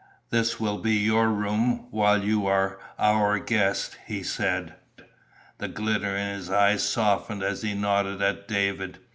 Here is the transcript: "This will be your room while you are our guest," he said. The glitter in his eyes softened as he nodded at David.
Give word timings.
"This 0.31 0.59
will 0.59 0.79
be 0.79 0.95
your 0.95 1.29
room 1.29 1.85
while 1.91 2.23
you 2.23 2.47
are 2.47 2.79
our 2.97 3.37
guest," 3.37 3.99
he 4.07 4.23
said. 4.23 4.73
The 5.59 5.67
glitter 5.67 6.17
in 6.17 6.37
his 6.37 6.49
eyes 6.49 6.81
softened 6.81 7.43
as 7.43 7.61
he 7.61 7.75
nodded 7.75 8.19
at 8.19 8.47
David. 8.47 8.97